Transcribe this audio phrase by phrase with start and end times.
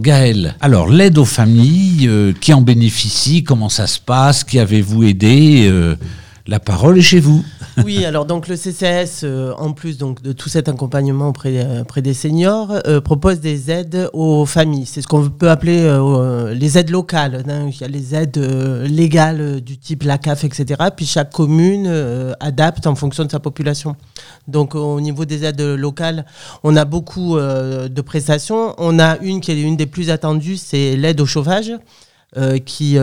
[0.00, 5.04] Gaël, alors l'aide aux familles, euh, qui en bénéficient, comment ça se passe, qui avez-vous
[5.04, 5.96] aidé euh,
[6.50, 7.44] La parole est chez vous.
[7.84, 12.00] Oui, alors donc le CCS, euh, en plus donc de tout cet accompagnement auprès, euh,
[12.02, 14.84] des seniors, euh, propose des aides aux familles.
[14.84, 15.88] C'est ce qu'on peut appeler
[16.52, 17.44] les aides locales.
[17.48, 17.70] hein.
[17.70, 20.88] Il y a les aides légales du type la CAF, etc.
[20.96, 21.86] Puis chaque commune
[22.40, 23.94] adapte en fonction de sa population.
[24.48, 26.26] Donc au niveau des aides locales,
[26.64, 28.74] on a beaucoup de prestations.
[28.78, 31.26] On a une qui est une des plus attendues, c'est l'aide au
[32.36, 32.98] euh, qui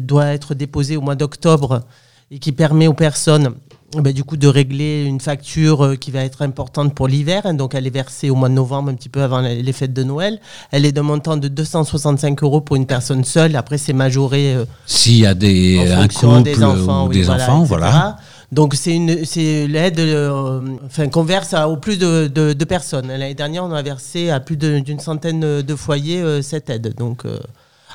[0.00, 1.82] doit être déposée au mois d'octobre
[2.30, 3.54] et qui permet aux personnes
[3.96, 7.42] ben, du coup de régler une facture euh, qui va être importante pour l'hiver.
[7.44, 7.54] hein.
[7.54, 10.04] donc elle est versée au mois de novembre, un petit peu avant les fêtes de
[10.04, 10.40] Noël.
[10.70, 13.56] Elle est d'un montant de 265 euros pour une personne seule.
[13.56, 17.08] Après c'est majoré euh, S'il y a des, en un fonction couple des enfants, ou
[17.08, 17.68] oui, des voilà, enfants, etc.
[17.78, 18.16] voilà.
[18.52, 22.64] Donc c'est une c'est l'aide euh, enfin qu'on verse à, au plus de, de, de
[22.64, 23.06] personnes.
[23.08, 26.94] L'année dernière, on a versé à plus d'une centaine de foyers euh, cette aide.
[26.96, 27.38] Donc euh,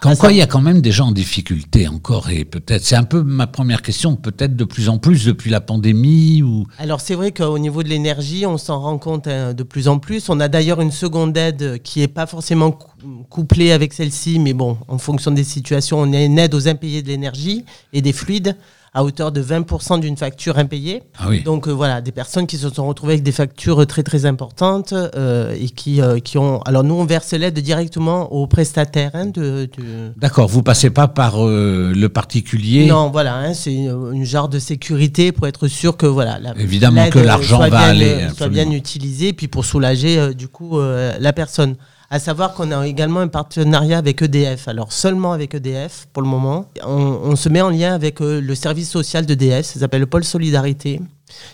[0.02, 2.84] Comme à quoi, il y a quand même des gens en difficulté encore, et peut-être,
[2.84, 6.68] c'est un peu ma première question, peut-être de plus en plus depuis la pandémie, ou
[6.78, 9.98] Alors c'est vrai qu'au niveau de l'énergie, on s'en rend compte hein, de plus en
[10.00, 10.30] plus.
[10.30, 12.88] On a d'ailleurs une seconde aide qui n'est pas forcément cou-
[13.30, 17.02] couplée avec celle-ci, mais bon, en fonction des situations, on a une aide aux impayés
[17.02, 18.56] de l'énergie et des fluides
[18.96, 21.04] à hauteur de 20% d'une facture impayée.
[21.20, 21.44] ah oui.
[21.44, 24.94] Donc euh, voilà, des personnes qui se sont retrouvées avec des factures très très importantes
[24.94, 26.62] euh, et qui, euh, qui ont...
[26.62, 31.08] Alors nous, on verse l'aide directement aux prestataires hein, de, de- D'accord, vous passez pas
[31.10, 32.88] par le particulier?
[32.88, 36.56] Non, voilà, hein, c'est une, une genre de sécurité pour être sûr que voilà, la-
[36.58, 38.54] Évidemment que l'argent soit va bien, aller, soit absolument.
[38.70, 41.76] bien utilisé, puis pour soulager du coup la personne.
[42.10, 44.68] À savoir qu'on a également un partenariat avec EDF.
[44.68, 46.66] Alors seulement avec EDF pour le moment.
[46.84, 50.06] On, on se met en lien avec euh, le service social d'EDF, ça s'appelle le
[50.06, 51.02] pôle solidarité,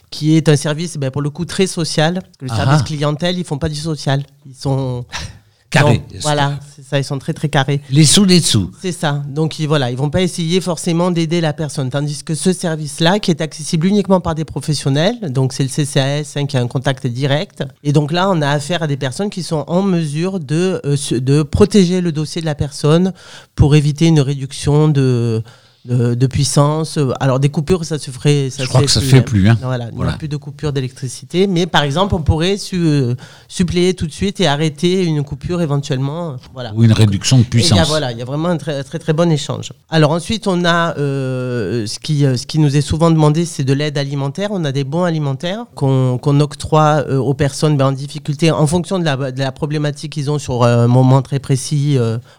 [0.09, 2.21] qui est un service ben, pour le coup très social.
[2.41, 2.85] Le Ah service ah.
[2.85, 4.23] clientèle, ils font pas du social.
[4.45, 5.05] Ils sont
[5.71, 6.03] Carré.
[6.13, 7.79] Non, voilà, c'est ça, ils sont très très carrés.
[7.89, 8.69] Les sous des sous.
[8.81, 9.23] C'est ça.
[9.29, 13.19] Donc ils, voilà, ils vont pas essayer forcément d'aider la personne, tandis que ce service-là,
[13.19, 16.67] qui est accessible uniquement par des professionnels, donc c'est le CCAS hein, qui a un
[16.67, 20.41] contact direct, et donc là on a affaire à des personnes qui sont en mesure
[20.41, 23.13] de euh, de protéger le dossier de la personne
[23.55, 25.41] pour éviter une réduction de
[25.85, 26.99] de, de puissance.
[27.19, 28.49] Alors des coupures, ça se ferait.
[28.49, 29.21] Ça Je crois se que ça se plus, fait hein.
[29.23, 29.49] plus.
[29.49, 29.57] Hein.
[29.61, 31.47] Voilà, il n'y a plus de coupure d'électricité.
[31.47, 33.15] Mais par exemple, on pourrait su- euh,
[33.47, 36.35] suppléer tout de suite et arrêter une coupure éventuellement.
[36.53, 36.73] Voilà.
[36.75, 37.87] Ou une réduction de Et il y a, puissance.
[37.87, 39.73] voilà, il y a vraiment un très très, très bon échange.
[39.89, 43.63] Alors ensuite, on a euh, ce, qui, euh, ce qui nous est souvent demandé, c'est
[43.63, 44.49] de l'aide alimentaire.
[44.51, 48.99] On a des bons alimentaires qu'on octroie euh, aux personnes ben, en difficulté en fonction
[48.99, 51.97] de la, de la problématique qu'ils ont sur euh, un moment très précis.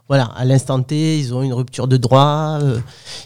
[0.09, 2.59] voilà, à l'instant T, ils ont une rupture de droit,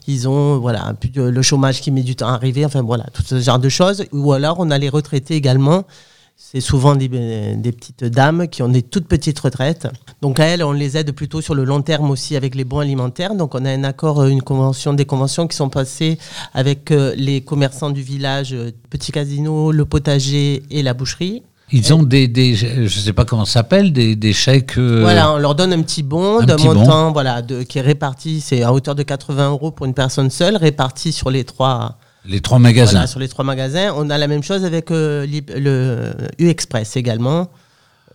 [0.09, 2.65] ils ont voilà le chômage qui met du temps à arriver.
[2.65, 4.05] Enfin voilà, tout ce genre de choses.
[4.13, 5.85] Ou alors, on a les retraités également.
[6.39, 9.89] C'est souvent des, des petites dames qui ont des toutes petites retraites.
[10.21, 12.81] Donc à elles, on les aide plutôt sur le long terme aussi avec les bons
[12.81, 13.35] alimentaires.
[13.35, 16.19] Donc on a un accord, une convention, des conventions qui sont passées
[16.53, 21.43] avec euh, les commerçants du village, euh, Petit Casino, le potager et la boucherie.
[21.73, 24.79] Ils ont des, des, je sais pas comment ça s'appelle, des, des chèques.
[24.79, 26.75] euh, Voilà, on leur donne un petit bon un d'un petit bon.
[26.75, 30.31] montant voilà, de, qui est réparti, c'est à hauteur de 80 euros pour une personne
[30.31, 32.93] seule, réparti sur les trois, Les trois magasins.
[32.93, 33.93] Voilà, sur les trois magasins.
[33.97, 37.49] On a la même chose avec euh, le U-Express également,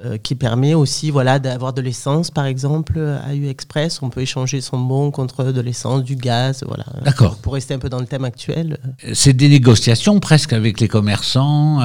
[0.05, 2.97] euh, qui permet aussi voilà, d'avoir de l'essence, par exemple,
[3.27, 3.99] à U-Express.
[4.01, 6.63] On peut échanger son bon contre de l'essence, du gaz.
[6.65, 6.85] Voilà.
[7.03, 7.35] D'accord.
[7.35, 8.77] Pour rester un peu dans le thème actuel.
[9.13, 11.79] C'est des négociations presque avec les commerçants.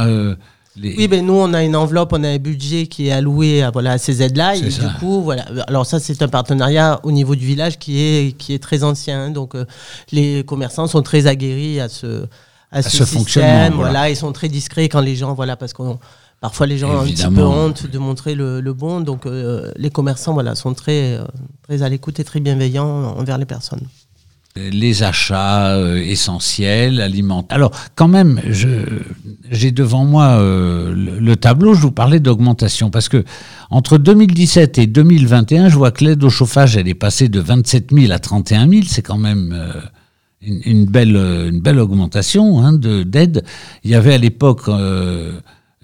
[0.76, 3.62] Les- Oui, ben nous, on a une enveloppe, on a un budget qui est alloué
[3.62, 4.56] à, voilà, à ces aides-là.
[4.56, 4.86] Et ça.
[4.86, 5.44] du coup, voilà.
[5.68, 9.30] Alors, ça, c'est un partenariat au niveau du village qui est, qui est très ancien.
[9.30, 9.64] Donc, euh,
[10.12, 12.26] les commerçants sont très aguerris à ce,
[12.70, 13.74] à ce, ce fonctionnement, système.
[13.74, 13.90] voilà.
[13.92, 14.10] Voilà.
[14.10, 15.98] Ils sont très discrets quand les gens, voilà, parce qu'on.
[16.38, 19.00] Parfois, les gens ont un petit peu honte de montrer le, le bon.
[19.00, 21.24] Donc, euh, les commerçants voilà, sont très, euh,
[21.62, 22.86] très à l'écoute et très bienveillants
[23.16, 23.80] envers les personnes.
[24.56, 27.56] Les achats euh, essentiels, alimentaires.
[27.56, 28.40] Alors, quand même,
[29.50, 33.24] j'ai devant moi euh, le, le tableau, je vous parlais d'augmentation, parce que
[33.70, 37.92] entre 2017 et 2021, je vois que l'aide au chauffage, elle est passée de 27
[37.92, 39.72] 000 à 31 000, c'est quand même euh,
[40.40, 43.44] une, belle, euh, une belle augmentation hein, de- d'aide.
[43.84, 44.68] Il y avait à l'époque...
[44.68, 45.32] euh,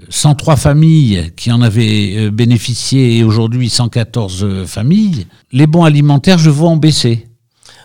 [0.08, 5.26] 103 familles qui en avaient euh, bénéficié et aujourd'hui 114 euh, familles.
[5.52, 7.28] Les bons alimentaires, je vois en baisser.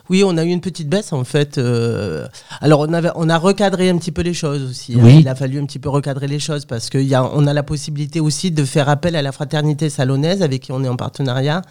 [0.09, 1.57] Oui, on a eu une petite baisse en fait.
[1.57, 2.27] euh,
[2.62, 4.94] alors on, avait, on a recadré un petit peu les choses aussi.
[4.95, 5.01] hein.
[5.04, 5.18] Oui.
[5.19, 7.63] Il a fallu un petit peu recadrer les choses parce qu'on a, on a la
[7.63, 11.62] possibilité aussi de faire appel à la fraternité salonnaise avec qui on est en partenariat,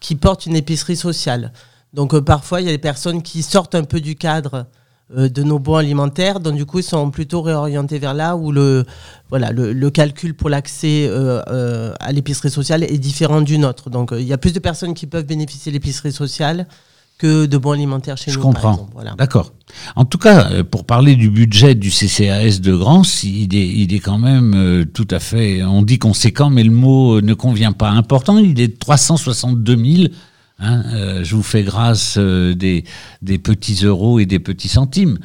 [0.00, 1.52] qui porte une épicerie sociale.
[1.92, 4.66] Donc euh, parfois il y a des personnes qui sortent un peu du cadre
[5.16, 6.40] euh, de nos bons alimentaires.
[6.40, 8.84] Donc du coup, ils sont plutôt réorientés vers là où le,
[9.28, 13.90] voilà, le, calcul pour l'accès euh, euh, à l'épicerie sociale est différent du nôtre.
[13.90, 16.66] Donc il y a plus de personnes qui peuvent bénéficier de l'épicerie sociale
[17.18, 18.34] que de bons alimentaires chez nous.
[18.36, 18.88] Je comprends.
[19.16, 19.52] D'accord.
[19.96, 24.00] En tout cas, pour parler du budget du CCAS de Grans, il est, il est
[24.00, 27.90] quand même tout à fait, on dit conséquent, mais le mot ne convient pas.
[27.90, 30.08] Important, il est de 362 000
[30.60, 32.84] Hein, euh, je vous fais grâce euh, des,
[33.22, 35.18] des, petits euros et des petits centimes.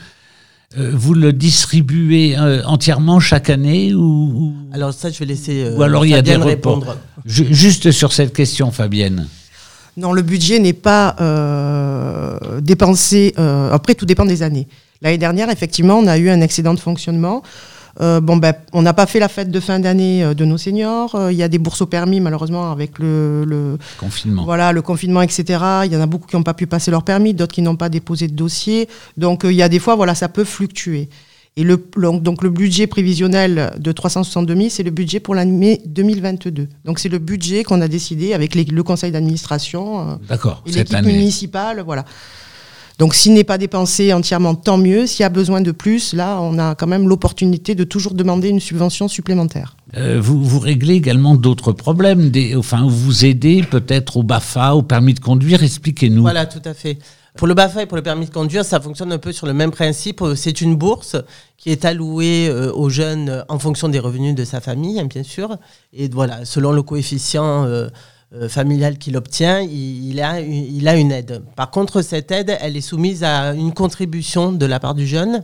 [0.77, 6.05] Euh, vous le distribuez entièrement chaque année ou, Alors ça, je vais laisser ou alors
[6.05, 6.97] il y a des répondre.
[7.25, 9.27] juste sur cette question, Fabienne.
[9.99, 11.15] Non, le budget n'est pas
[12.61, 13.33] dépensé.
[13.71, 14.67] après, tout dépend des années.
[15.01, 17.41] L'année dernière, effectivement, on a eu un excédent de fonctionnement.
[18.01, 20.57] Euh, bon, ben, on n'a pas fait la fête de fin d'année euh, de nos
[20.57, 21.15] seniors.
[21.15, 24.45] Euh, il y a des bourses au permis, malheureusement, avec le, confinement.
[24.45, 25.43] Voilà, le confinement, etc.
[25.85, 27.75] Il y en a beaucoup qui n'ont pas pu passer leur permis, d'autres qui n'ont
[27.75, 28.87] pas déposé de dossier.
[29.17, 31.09] Donc, il y a des fois, voilà, ça peut fluctuer.
[31.59, 31.77] Et le,
[32.21, 36.69] donc, le budget prévisionnel de 362 000, c'est le budget pour l'année 2022.
[36.85, 40.19] Donc, c'est le budget qu'on a décidé avec le conseil d'administration
[40.65, 41.83] et l'équipe municipale.
[41.85, 42.05] Voilà.
[42.97, 45.07] Donc s'il n'est pas dépensé entièrement, tant mieux.
[45.07, 48.49] S'il y a besoin de plus, là, on a quand même l'opportunité de toujours demander
[48.49, 49.77] une subvention supplémentaire.
[49.95, 54.81] Euh, vous, vous, réglez également d'autres problèmes, des, enfin, vous aidez peut-être au BAFA, au
[54.81, 56.21] permis de conduire, expliquez-nous.
[56.21, 56.99] Voilà, tout à fait.
[57.35, 59.53] Pour le BAFA et pour le permis de conduire, ça fonctionne un peu sur le
[59.53, 60.23] même principe.
[60.35, 61.15] C'est une bourse
[61.57, 65.23] qui est allouée euh, aux jeunes en fonction des revenus de sa famille, hein, bien
[65.23, 65.57] sûr.
[65.93, 67.87] Et voilà, selon le coefficient euh,
[68.35, 71.41] euh, familial qu'il obtient, il, a, il a une aide.
[71.55, 75.43] Par contre, cette aide, elle est soumise à une contribution de la part du jeune,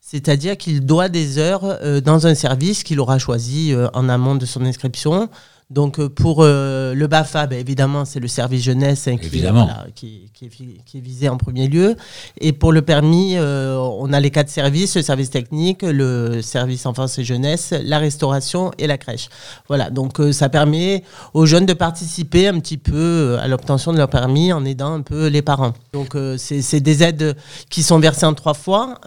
[0.00, 4.34] c'est-à-dire qu'il doit des heures euh, dans un service qu'il aura choisi euh, en amont
[4.34, 5.28] de son inscription.
[5.72, 11.00] Donc euh, pour euh, le BAFA, ben, évidemment, c'est le service jeunesse hein, qui, est,
[11.00, 11.96] visé en premier lieu.
[12.38, 16.84] Et pour le permis, euh, on a les quatre services, le service technique, le service
[16.84, 19.30] enfance et jeunesse, la restauration et la crèche.
[19.68, 24.10] Voilà, donc ça permet aux jeunes de participer un petit peu à l'obtention de leur
[24.10, 25.72] permis en aidant un peu les parents.
[25.94, 27.34] Donc c'est des aides
[27.70, 29.00] qui sont versées en trois fois,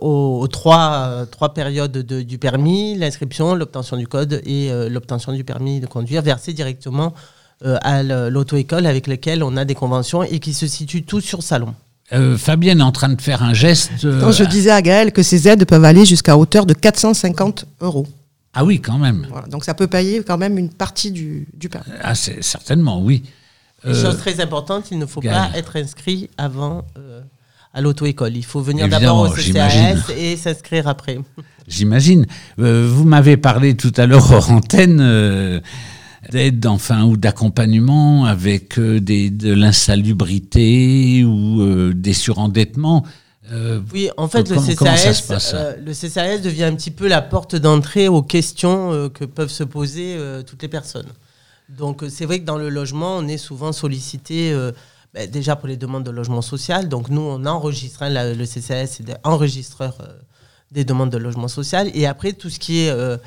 [0.00, 5.86] aux, trois, trois périodes du permis, l'inscription, l'obtention du code et l'obtention du permis de
[5.92, 7.12] conduire versé directement
[7.64, 11.42] euh, à l'auto-école avec laquelle on a des conventions et qui se situent tous sur
[11.42, 11.74] Salon.
[12.12, 14.04] Euh, Fabienne est en train de faire un geste.
[14.04, 18.06] Euh, je disais à Gaël que ces aides peuvent aller jusqu'à hauteur de 450 euros.
[18.54, 19.26] Ah oui, quand même.
[19.48, 21.92] donc ça peut payer quand même une partie du, du permis.
[22.02, 23.22] Ah, certainement, oui.
[23.84, 26.84] chose très importante, il ne faut pas être inscrit avant
[27.74, 28.36] à l'auto-école.
[28.36, 31.18] Il faut venir d'abord au CCAS et s'inscrire après.
[31.68, 32.26] J'imagine.
[32.58, 35.62] vous m'avez parlé tout à l'heure hors antenne
[36.30, 43.04] d'aide enfin ou d'accompagnement avec euh, des, de l'insalubrité ou euh, des surendettements.
[43.50, 48.08] Euh, oui, en fait, le, CCAS, le CCAS devient un petit peu la porte d'entrée
[48.08, 50.16] aux questions que peuvent se poser
[50.46, 51.08] toutes les personnes.
[51.68, 54.56] Donc, c'est vrai que dans le logement, on est souvent sollicité
[55.14, 56.88] ben, déjà pour les demandes de logement social.
[56.88, 59.98] Donc, nous, on enregistre, hein, le CCAS, c'est enregistreur
[60.70, 61.90] des demandes de logement social.
[61.94, 63.18] Et après, tout ce qui est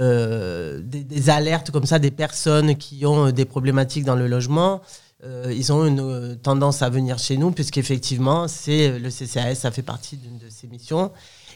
[0.00, 4.82] euh, des, alertes comme ça des personnes qui ont euh, des problématiques dans le logement.
[5.22, 9.82] Euh, ils ont une tendance à venir chez nous, puisqu'effectivement, c'est le CCAS, ça fait
[9.82, 11.12] partie d'une de ses missions.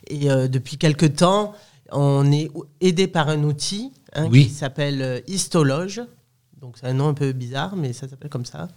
[0.06, 1.52] Et depuis quelque temps,
[1.90, 2.50] on est
[2.80, 6.00] aidé par un outil hein, qui s'appelle Histologe.
[6.60, 8.68] Donc c'est un nom un peu bizarre, mais ça s'appelle comme ça.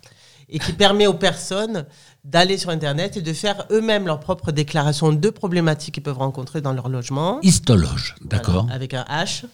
[0.51, 1.85] Et qui permet aux personnes
[2.23, 6.61] d'aller sur Internet et de faire eux-mêmes leur propre déclaration de problématiques qu'ils peuvent rencontrer
[6.61, 7.39] dans leur logement.
[7.41, 8.67] Histologe, d'accord.
[8.69, 9.45] avec un H.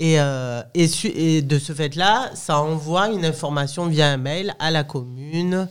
[0.00, 4.82] Et, euh, et, de ce fait-là, ça envoie une information via un mail à la
[4.82, 5.68] commune,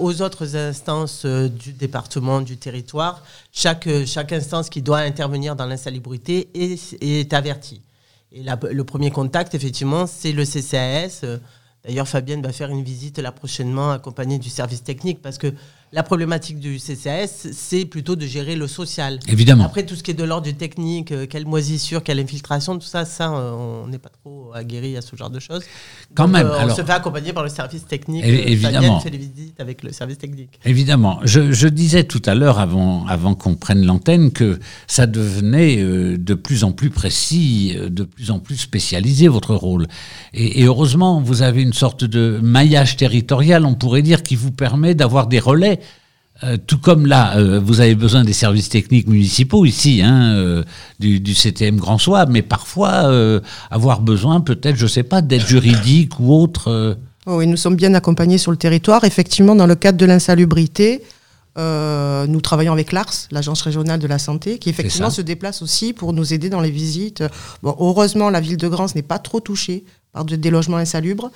[0.00, 3.22] aux autres instances euh, du département, du territoire.
[3.52, 7.80] Chaque, chaque instance qui doit intervenir dans l'insalubrité est, est avertie.
[8.32, 11.24] Et le premier contact, effectivement, c'est le CCAS.
[11.84, 15.52] D'ailleurs, Fabienne va faire une visite là prochainement accompagnée du service technique parce que
[15.92, 19.20] la problématique du CCAS, c'est plutôt de gérer le social.
[19.28, 19.64] Évidemment.
[19.64, 22.86] Après, tout ce qui est de l'ordre du technique, euh, quelle moisissure, quelle infiltration, tout
[22.86, 25.62] ça, ça, euh, on n'est pas trop aguerri à ce genre de choses.
[26.14, 26.48] Quand même.
[26.48, 28.24] Euh, on se fait accompagner par le service technique.
[28.24, 28.98] Évidemment.
[28.98, 30.58] fait des visites avec le service technique.
[30.64, 31.20] Évidemment.
[31.22, 36.64] Je, disais tout à l'heure, avant, avant qu'on prenne l'antenne, que ça devenait de plus
[36.64, 39.86] en plus précis, de plus en plus spécialisé, votre rôle.
[40.32, 44.50] Et, et heureusement, vous avez une sorte de maillage territorial, on pourrait dire, qui vous
[44.50, 45.80] permet d'avoir des relais
[46.42, 50.64] euh, tout comme là, euh, vous avez besoin des services techniques municipaux ici, hein, euh,
[50.98, 53.12] du, CTM Grand Soir, mais parfois
[53.70, 56.96] avoir besoin peut-être, je ne sais pas, d'aide juridique ou autre.
[57.26, 59.04] Oh oui, nous sommes bien accompagnés sur le territoire.
[59.04, 61.02] Effectivement, dans le cadre de l'insalubrité,
[61.56, 66.12] nous travaillons avec l'ARS, l'Agence régionale de la santé, qui effectivement se déplace aussi pour
[66.12, 67.22] nous aider dans les visites.
[67.62, 71.30] Bon, heureusement, la ville de Grance n'est pas trop touchée par des logements insalubres.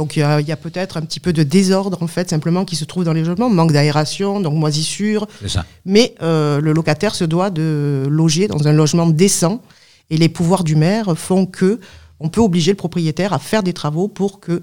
[0.00, 2.86] Donc il y a, peut-être un petit peu de désordre en fait simplement qui se
[2.86, 5.28] trouve dans les logements, manque d'aération, donc moisissure.
[5.46, 5.66] Ça.
[5.84, 9.60] Mais euh, le locataire se doit de loger dans un logement décent
[10.08, 11.80] et les pouvoirs du maire font que
[12.18, 14.62] on peut obliger le propriétaire à faire des travaux pour que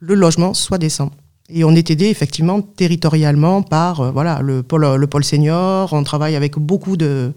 [0.00, 1.12] le logement soit décent.
[1.48, 5.92] Et on est aidé effectivement territorialement par euh, voilà le pôle le pôle senior.
[5.92, 7.32] On travaille avec beaucoup de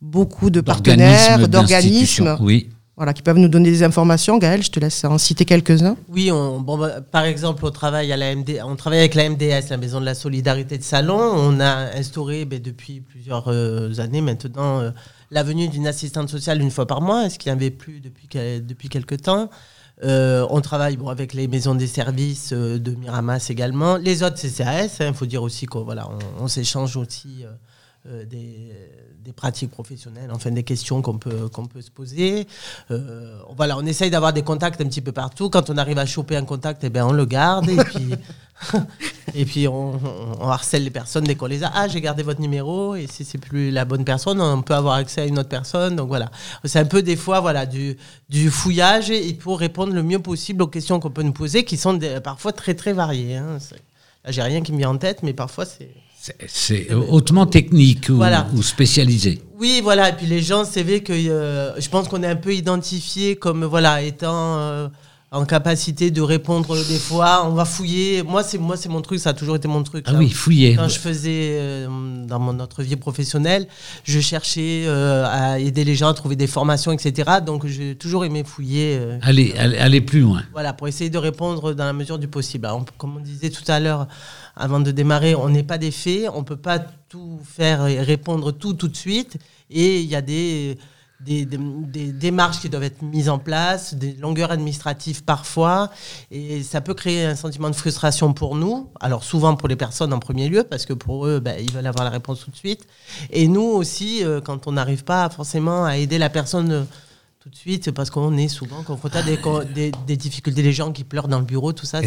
[0.00, 2.38] beaucoup de partenaires, d'organismes.
[2.40, 4.38] Oui voilà, qui peuvent nous donner des informations.
[4.38, 5.96] Gaël, je te laisse en citer quelques-uns.
[6.08, 9.30] Oui, on, bon, bah, par exemple, on travaille, à la MD, on travaille avec la
[9.30, 11.16] MDS, la Maison de la Solidarité de Salon.
[11.16, 14.90] On a instauré ben, depuis plusieurs euh, années maintenant euh,
[15.30, 18.88] la venue d'une assistante sociale une fois par mois, ce qui n'y avait plus depuis,
[18.88, 19.48] quelques temps.
[20.02, 23.96] Euh, on travaille avec les maisons des services de Miramas également.
[23.96, 26.08] Les autres CCAS, il hein, faut dire aussi qu'on voilà,
[26.40, 27.44] on, s'échange aussi
[28.04, 28.72] des
[29.28, 32.46] des pratiques professionnelles, enfin des questions qu'on peut, qu'on peut se poser.
[32.90, 35.50] Euh, voilà, on essaye d'avoir des contacts un petit peu partout.
[35.50, 38.14] Quand on arrive à choper un contact, eh bien, on le garde et puis,
[39.34, 40.00] et puis on,
[40.40, 41.70] harcèle les personnes dès qu'on les a.
[41.74, 44.94] Ah, j'ai gardé votre numéro et si c'est plus la bonne personne, on peut avoir
[44.94, 45.94] accès à une autre personne.
[45.94, 46.30] Donc voilà,
[46.64, 47.98] c'est un peu des fois voilà du,
[48.50, 51.98] fouillage et pour répondre le mieux possible aux questions qu'on peut nous poser, qui sont
[52.24, 53.36] parfois très très variées.
[53.36, 53.58] Hein.
[54.26, 55.90] J'ai rien qui me vient en tête, mais parfois c'est
[56.46, 59.40] c'est hautement technique ou, spécialisé.
[59.58, 60.10] Oui, voilà.
[60.10, 63.36] Et puis les gens, c'est vrai que euh, je pense qu'on est un peu identifié
[63.36, 64.88] comme voilà étant euh,
[65.30, 67.46] en capacité de répondre des fois.
[67.46, 68.22] On va fouiller.
[68.22, 69.18] Moi, c'est moi, c'est mon truc.
[69.20, 70.04] Ça a toujours été mon truc.
[70.08, 70.74] Ah oui, fouiller.
[70.74, 73.66] Quand je faisais euh, dans mon notre vie professionnelle,
[74.04, 77.30] je cherchais à aider les gens à trouver des formations, etc.
[77.44, 78.98] Donc j'ai toujours aimé fouiller.
[79.22, 80.42] Aller, aller, plus loin.
[80.52, 82.68] Voilà, pour essayer de répondre dans la mesure du possible.
[82.96, 84.08] comme on disait tout à l'heure
[84.56, 88.00] avant de démarrer, on n'est pas des faits, on ne peut pas tout faire et
[88.00, 89.38] répondre tout tout de suite.
[89.70, 90.78] Et il y a des,
[91.20, 95.90] des, démarches qui doivent être mises en place, des longueurs administratives parfois.
[96.30, 98.88] Et ça peut créer un sentiment de frustration pour nous.
[99.00, 101.86] Alors souvent pour les personnes en premier lieu, parce que pour eux, ben, ils veulent
[101.86, 102.86] avoir la réponse tout de suite.
[103.30, 106.84] Et nous aussi, euh, quand on n'arrive pas forcément à aider la personne euh,
[107.40, 111.04] tout de suite, parce qu'on est souvent confronté à des, des, difficultés, des gens qui
[111.04, 112.00] pleurent dans le bureau, tout ça.